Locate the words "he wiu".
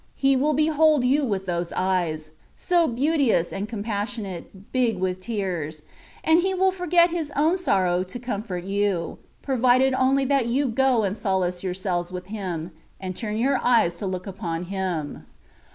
0.15-0.55